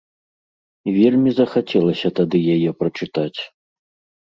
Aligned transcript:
Вельмі 0.95 1.31
захацелася 1.41 2.13
тады 2.21 2.37
яе 2.57 2.69
прачытаць. 2.83 3.39